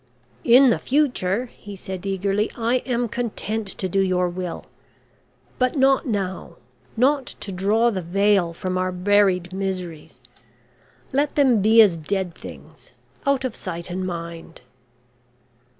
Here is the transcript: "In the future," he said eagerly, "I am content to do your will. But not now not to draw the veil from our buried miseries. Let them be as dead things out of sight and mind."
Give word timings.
"In 0.43 0.71
the 0.71 0.79
future," 0.79 1.45
he 1.55 1.75
said 1.75 2.07
eagerly, 2.07 2.49
"I 2.57 2.77
am 2.87 3.07
content 3.07 3.67
to 3.77 3.87
do 3.87 3.99
your 3.99 4.27
will. 4.29 4.65
But 5.59 5.77
not 5.77 6.07
now 6.07 6.55
not 6.97 7.27
to 7.41 7.51
draw 7.51 7.91
the 7.91 8.01
veil 8.01 8.51
from 8.51 8.79
our 8.79 8.91
buried 8.91 9.53
miseries. 9.53 10.19
Let 11.13 11.35
them 11.35 11.61
be 11.61 11.83
as 11.83 11.97
dead 11.97 12.33
things 12.33 12.93
out 13.27 13.45
of 13.45 13.55
sight 13.55 13.91
and 13.91 14.03
mind." 14.03 14.61